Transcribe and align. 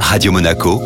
Radio 0.00 0.32
Monaco, 0.32 0.80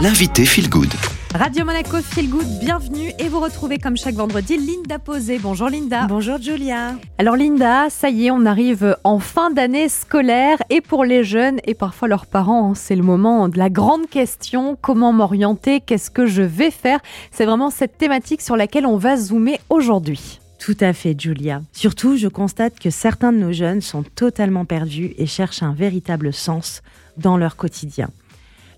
l'invité 0.00 0.44
Feel 0.44 0.68
Good. 0.68 0.92
Radio 1.34 1.64
Monaco 1.64 1.96
Feel 1.98 2.28
Good, 2.30 2.46
bienvenue 2.60 3.12
et 3.18 3.28
vous 3.28 3.40
retrouvez 3.40 3.78
comme 3.78 3.96
chaque 3.96 4.14
vendredi 4.14 4.56
Linda 4.56 4.98
Posé. 4.98 5.38
Bonjour 5.38 5.68
Linda. 5.68 6.06
Bonjour 6.06 6.40
Julia. 6.40 6.94
Alors 7.18 7.36
Linda, 7.36 7.90
ça 7.90 8.08
y 8.08 8.26
est, 8.26 8.30
on 8.30 8.46
arrive 8.46 8.96
en 9.04 9.18
fin 9.18 9.50
d'année 9.50 9.88
scolaire 9.88 10.62
et 10.70 10.80
pour 10.80 11.04
les 11.04 11.24
jeunes 11.24 11.58
et 11.64 11.74
parfois 11.74 12.08
leurs 12.08 12.26
parents, 12.26 12.70
hein, 12.70 12.74
c'est 12.74 12.96
le 12.96 13.02
moment 13.02 13.48
de 13.48 13.58
la 13.58 13.70
grande 13.70 14.08
question, 14.08 14.76
comment 14.80 15.12
m'orienter, 15.12 15.80
qu'est-ce 15.80 16.10
que 16.10 16.26
je 16.26 16.42
vais 16.42 16.70
faire? 16.70 17.00
C'est 17.30 17.46
vraiment 17.46 17.70
cette 17.70 17.98
thématique 17.98 18.42
sur 18.42 18.56
laquelle 18.56 18.86
on 18.86 18.96
va 18.96 19.16
zoomer 19.16 19.58
aujourd'hui. 19.70 20.40
Tout 20.58 20.76
à 20.80 20.92
fait, 20.92 21.18
Julia. 21.18 21.62
Surtout, 21.72 22.16
je 22.16 22.28
constate 22.28 22.78
que 22.78 22.90
certains 22.90 23.32
de 23.32 23.38
nos 23.38 23.52
jeunes 23.52 23.80
sont 23.80 24.02
totalement 24.02 24.64
perdus 24.64 25.14
et 25.18 25.26
cherchent 25.26 25.62
un 25.62 25.74
véritable 25.74 26.32
sens 26.32 26.82
dans 27.16 27.36
leur 27.36 27.56
quotidien. 27.56 28.10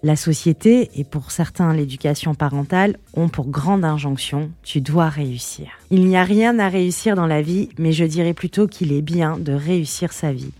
La 0.04 0.14
société, 0.14 0.90
et 0.94 1.02
pour 1.02 1.32
certains 1.32 1.72
l'éducation 1.74 2.36
parentale, 2.36 2.98
ont 3.14 3.28
pour 3.28 3.48
grande 3.48 3.84
injonction 3.84 4.50
tu 4.62 4.80
dois 4.80 5.08
réussir. 5.08 5.66
Il 5.90 6.06
n'y 6.06 6.16
a 6.16 6.22
rien 6.22 6.60
à 6.60 6.68
réussir 6.68 7.16
dans 7.16 7.26
la 7.26 7.42
vie, 7.42 7.70
mais 7.78 7.90
je 7.90 8.04
dirais 8.04 8.32
plutôt 8.32 8.68
qu'il 8.68 8.92
est 8.92 9.02
bien 9.02 9.38
de 9.38 9.52
réussir 9.52 10.12
sa 10.12 10.32
vie. 10.32 10.52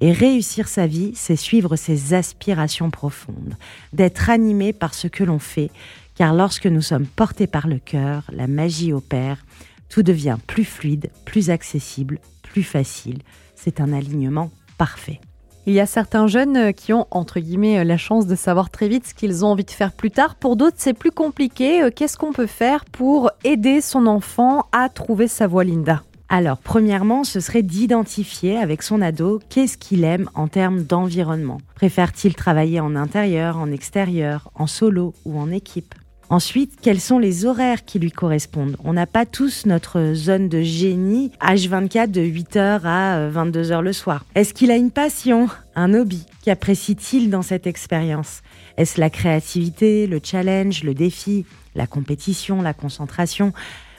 Et 0.00 0.12
réussir 0.12 0.66
sa 0.66 0.86
vie, 0.86 1.12
c'est 1.14 1.36
suivre 1.36 1.76
ses 1.76 2.14
aspirations 2.14 2.90
profondes, 2.90 3.56
d'être 3.92 4.30
animé 4.30 4.72
par 4.72 4.94
ce 4.94 5.08
que 5.08 5.24
l'on 5.24 5.38
fait, 5.38 5.70
car 6.14 6.32
lorsque 6.32 6.66
nous 6.66 6.80
sommes 6.80 7.06
portés 7.06 7.46
par 7.46 7.66
le 7.68 7.78
cœur, 7.78 8.22
la 8.32 8.46
magie 8.46 8.94
opère, 8.94 9.44
tout 9.88 10.02
devient 10.02 10.36
plus 10.46 10.64
fluide, 10.64 11.10
plus 11.24 11.50
accessible, 11.50 12.20
plus 12.42 12.62
facile. 12.62 13.18
C'est 13.54 13.80
un 13.80 13.92
alignement 13.92 14.50
parfait. 14.78 15.20
Il 15.68 15.74
y 15.74 15.80
a 15.80 15.86
certains 15.86 16.28
jeunes 16.28 16.56
euh, 16.56 16.72
qui 16.72 16.92
ont, 16.92 17.08
entre 17.10 17.40
guillemets, 17.40 17.80
euh, 17.80 17.84
la 17.84 17.96
chance 17.96 18.28
de 18.28 18.36
savoir 18.36 18.70
très 18.70 18.86
vite 18.86 19.08
ce 19.08 19.14
qu'ils 19.14 19.44
ont 19.44 19.48
envie 19.48 19.64
de 19.64 19.70
faire 19.72 19.92
plus 19.92 20.12
tard. 20.12 20.36
Pour 20.36 20.54
d'autres, 20.54 20.76
c'est 20.78 20.94
plus 20.94 21.10
compliqué. 21.10 21.82
Euh, 21.82 21.90
qu'est-ce 21.90 22.16
qu'on 22.16 22.32
peut 22.32 22.46
faire 22.46 22.84
pour 22.84 23.32
aider 23.42 23.80
son 23.80 24.06
enfant 24.06 24.66
à 24.70 24.88
trouver 24.88 25.26
sa 25.26 25.48
voie, 25.48 25.64
Linda? 25.64 26.04
Alors, 26.28 26.58
premièrement, 26.58 27.24
ce 27.24 27.40
serait 27.40 27.62
d'identifier 27.62 28.58
avec 28.58 28.82
son 28.84 29.02
ado 29.02 29.40
qu'est-ce 29.48 29.76
qu'il 29.76 30.04
aime 30.04 30.30
en 30.34 30.46
termes 30.46 30.84
d'environnement. 30.84 31.58
Préfère-t-il 31.74 32.36
travailler 32.36 32.78
en 32.78 32.94
intérieur, 32.94 33.58
en 33.58 33.72
extérieur, 33.72 34.50
en 34.54 34.68
solo 34.68 35.14
ou 35.24 35.36
en 35.38 35.50
équipe? 35.50 35.94
Ensuite, 36.28 36.80
quels 36.82 37.00
sont 37.00 37.20
les 37.20 37.46
horaires 37.46 37.84
qui 37.84 38.00
lui 38.00 38.10
correspondent? 38.10 38.76
On 38.82 38.92
n'a 38.92 39.06
pas 39.06 39.26
tous 39.26 39.64
notre 39.64 40.12
zone 40.14 40.48
de 40.48 40.60
génie 40.60 41.30
H24 41.40 42.10
de 42.10 42.20
8h 42.20 42.80
à 42.84 43.30
22h 43.30 43.72
euh, 43.72 43.80
le 43.80 43.92
soir. 43.92 44.24
Est-ce 44.34 44.52
qu'il 44.52 44.72
a 44.72 44.76
une 44.76 44.90
passion, 44.90 45.48
un 45.76 45.94
hobby? 45.94 46.26
Qu'apprécie-t-il 46.44 47.30
dans 47.30 47.42
cette 47.42 47.68
expérience? 47.68 48.42
Est-ce 48.76 49.00
la 49.00 49.08
créativité, 49.08 50.08
le 50.08 50.18
challenge, 50.22 50.82
le 50.82 50.94
défi, 50.94 51.46
la 51.76 51.86
compétition, 51.86 52.60
la 52.60 52.74
concentration? 52.74 53.52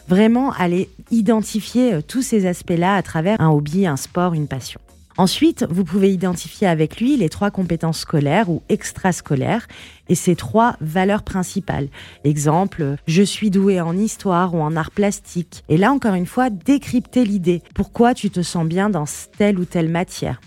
Vraiment 0.10 0.52
aller 0.52 0.90
identifier 1.12 1.94
euh, 1.94 2.02
tous 2.02 2.24
ces 2.24 2.46
aspects-là 2.46 2.96
à 2.96 3.04
travers 3.04 3.40
un 3.40 3.52
hobby, 3.52 3.88
un 3.88 3.98
sport, 3.98 4.34
une 4.34 4.48
passion. 4.48 4.82
Ensuite, 5.18 5.66
vous 5.72 5.84
pouvez 5.84 6.14
identifier 6.14 6.68
avec 6.68 7.02
lui 7.02 7.18
les 7.18 7.30
trois 7.30 7.50
compétences 7.50 8.02
scolaires 8.02 8.50
ou 8.50 8.62
extrascolaires 8.70 9.68
et 10.10 10.16
ses 10.16 10.36
trois 10.36 10.78
valeurs 10.80 11.24
principales. 11.24 11.88
Exemple, 12.24 12.98
je 13.08 13.24
suis 13.24 13.50
doué 13.50 13.82
en 13.82 13.98
histoire 13.98 14.54
ou 14.54 14.62
en 14.62 14.76
art 14.76 14.92
plastique. 14.92 15.64
Et 15.70 15.78
là, 15.78 15.92
encore 15.92 16.14
une 16.14 16.28
fois, 16.28 16.52
décrypter 16.52 17.26
l'idée. 17.26 17.64
Pourquoi 17.74 18.14
tu 18.14 18.30
te 18.30 18.44
sens 18.44 18.68
bien 18.68 18.92
dans 18.92 19.06
telle 19.38 19.58
ou 19.58 19.66
telle 19.66 19.90
matière? 19.90 20.40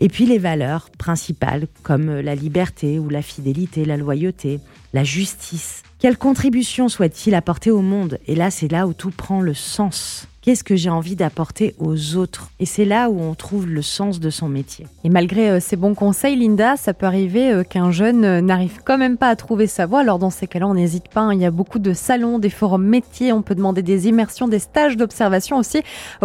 Et 0.00 0.08
puis 0.08 0.26
les 0.26 0.38
valeurs 0.38 0.90
principales 0.98 1.66
comme 1.82 2.20
la 2.20 2.34
liberté 2.34 2.98
ou 2.98 3.08
la 3.08 3.22
fidélité, 3.22 3.86
la 3.86 3.96
loyauté, 3.96 4.60
la 4.92 5.04
justice. 5.04 5.82
Quelle 6.04 6.18
contribution 6.18 6.90
souhaite-t-il 6.90 7.34
apporter 7.34 7.70
au 7.70 7.80
monde? 7.80 8.18
Et 8.26 8.34
là, 8.34 8.50
c'est 8.50 8.70
là 8.70 8.86
où 8.86 8.92
tout 8.92 9.10
prend 9.10 9.40
le 9.40 9.54
sens. 9.54 10.28
Qu'est-ce 10.42 10.62
que 10.62 10.76
j'ai 10.76 10.90
envie 10.90 11.16
d'apporter 11.16 11.74
aux 11.78 12.16
autres? 12.16 12.50
Et 12.60 12.66
c'est 12.66 12.84
là 12.84 13.08
où 13.08 13.18
on 13.18 13.34
trouve 13.34 13.66
le 13.66 13.80
sens 13.80 14.20
de 14.20 14.28
son 14.28 14.50
métier. 14.50 14.86
Et 15.02 15.08
malgré 15.08 15.48
euh, 15.48 15.60
ces 15.60 15.76
bons 15.76 15.94
conseils, 15.94 16.36
Linda, 16.36 16.76
ça 16.76 16.92
peut 16.92 17.06
arriver 17.06 17.50
euh, 17.50 17.62
qu'un 17.62 17.90
jeune 17.90 18.22
euh, 18.26 18.42
n'arrive 18.42 18.80
quand 18.84 18.98
même 18.98 19.16
pas 19.16 19.30
à 19.30 19.36
trouver 19.36 19.66
sa 19.66 19.86
voie. 19.86 20.00
Alors 20.00 20.18
dans 20.18 20.28
ces 20.28 20.46
cas-là, 20.46 20.68
on 20.68 20.74
n'hésite 20.74 21.08
pas. 21.08 21.22
Hein. 21.22 21.32
Il 21.32 21.40
y 21.40 21.46
a 21.46 21.50
beaucoup 21.50 21.78
de 21.78 21.94
salons, 21.94 22.38
des 22.38 22.50
forums 22.50 22.84
métiers. 22.84 23.32
On 23.32 23.40
peut 23.40 23.54
demander 23.54 23.80
des 23.80 24.06
immersions, 24.06 24.46
des 24.46 24.58
stages 24.58 24.98
d'observation 24.98 25.56
aussi 25.56 25.80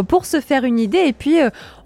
pour 0.09 0.25
se 0.25 0.41
faire 0.41 0.65
une 0.65 0.77
idée. 0.77 1.05
Et 1.07 1.13
puis 1.13 1.37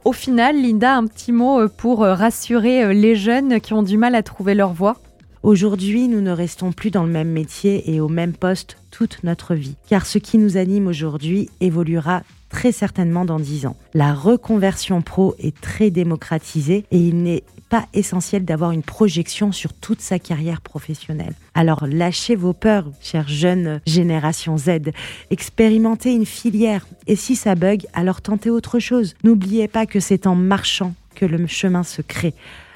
au 0.03 0.13
final, 0.13 0.59
Linda, 0.59 0.95
un 0.95 1.05
petit 1.05 1.31
mot 1.31 1.69
pour 1.69 1.99
rassurer 1.99 2.91
les 2.95 3.15
jeunes 3.15 3.61
qui 3.61 3.73
ont 3.73 3.83
du 3.83 3.99
mal 3.99 4.15
à 4.15 4.23
trouver 4.23 4.55
leur 4.55 4.73
voie. 4.73 4.95
Aujourd'hui, 5.43 6.07
nous 6.07 6.21
ne 6.21 6.31
restons 6.31 6.71
plus 6.71 6.89
dans 6.89 7.03
le 7.03 7.11
même 7.11 7.27
métier 7.27 7.93
et 7.93 7.99
au 7.99 8.07
même 8.07 8.31
poste 8.31 8.77
toute 8.91 9.25
notre 9.25 9.55
vie, 9.55 9.75
car 9.89 10.05
ce 10.05 10.17
qui 10.17 10.37
nous 10.37 10.55
anime 10.55 10.87
aujourd'hui 10.87 11.49
évoluera 11.59 12.23
très 12.47 12.71
certainement 12.71 13.25
dans 13.25 13.41
dix 13.41 13.65
ans. 13.65 13.75
La 13.93 14.13
reconversion 14.13 15.01
pro 15.01 15.35
est 15.39 15.59
très 15.59 15.89
démocratisée 15.89 16.85
et 16.91 16.97
il 16.97 17.23
n'est 17.23 17.43
pas 17.67 17.87
essentiel 17.93 18.45
d'avoir 18.45 18.71
une 18.71 18.83
projection 18.83 19.51
sur 19.51 19.73
toute 19.73 19.99
sa 19.99 20.17
carrière 20.17 20.61
professionnelle. 20.61 21.33
Alors 21.55 21.87
lâchez 21.87 22.37
vos 22.37 22.53
peurs, 22.53 22.89
chère 23.01 23.27
jeune 23.27 23.81
génération 23.85 24.57
Z. 24.57 24.93
Expérimentez 25.29 26.13
une 26.13 26.25
filière 26.25 26.87
et 27.05 27.17
si 27.17 27.35
ça 27.35 27.55
bug, 27.55 27.85
alors 27.93 28.21
tentez 28.21 28.49
autre 28.49 28.79
chose. 28.79 29.15
N'oubliez 29.25 29.67
pas 29.67 29.87
que 29.87 29.99
c'est 29.99 30.25
en 30.25 30.35
marchant 30.35 30.93
que 31.15 31.25
le 31.25 31.47
chemin 31.47 31.83
se 31.83 32.01
crée. 32.01 32.33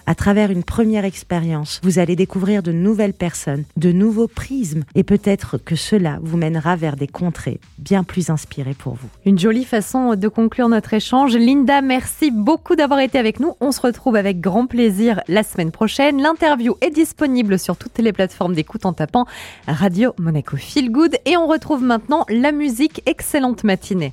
À 0.10 0.16
travers 0.16 0.52
une 0.52 0.64
première 0.64 1.04
expérience, 1.04 1.82
vous 1.84 2.00
allez 2.00 2.16
découvrir 2.16 2.64
de 2.64 2.72
nouvelles 2.72 3.12
personnes, 3.12 3.66
de 3.76 3.92
nouveaux 3.92 4.30
prismes, 4.30 4.86
et 4.96 5.04
peut-être 5.04 5.58
que 5.58 5.76
cela 5.76 6.20
vous 6.22 6.38
mènera 6.38 6.78
vers 6.78 6.96
des 6.96 7.08
contrées 7.08 7.60
bien 7.78 8.06
plus 8.06 8.30
inspirées 8.30 8.74
pour 8.74 8.94
vous. 8.94 9.10
Une 9.26 9.38
jolie 9.38 9.66
façon 9.66 10.16
de 10.16 10.28
conclure 10.30 10.70
notre 10.70 10.94
échange. 10.94 11.36
Linda, 11.36 11.82
merci 11.82 12.32
beaucoup 12.32 12.78
d'avoir 12.78 13.02
été 13.02 13.20
avec 13.20 13.42
nous. 13.42 13.56
On 13.60 13.74
se 13.74 13.82
retrouve 13.82 14.16
avec 14.16 14.40
grand 14.40 14.66
plaisir 14.66 15.20
la 15.28 15.44
semaine 15.44 15.72
prochaine. 15.72 16.22
L'interview 16.22 16.78
est 16.80 16.90
disponible 16.90 17.60
sur 17.60 17.76
toutes 17.76 17.98
les 17.98 18.14
plateformes 18.14 18.56
d'écoute 18.56 18.86
en 18.86 18.94
tapant 18.94 19.26
Radio 19.68 20.14
Monaco 20.20 20.56
Feel 20.56 20.90
Good. 20.90 21.18
Et 21.26 21.36
on 21.36 21.48
retrouve 21.48 21.84
maintenant 21.84 22.26
la 22.30 22.54
musique 22.54 23.02
Excellente 23.08 23.66
Matinée. 23.66 24.06